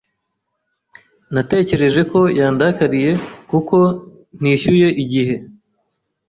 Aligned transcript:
Natekereje 1.33 2.01
ko 2.11 2.19
yandakariye 2.39 3.11
kuko 3.49 3.77
ntishyuye 4.39 4.87
igihe. 5.03 5.35